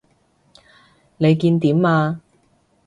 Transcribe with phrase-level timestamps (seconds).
[1.17, 2.21] 你見點啊？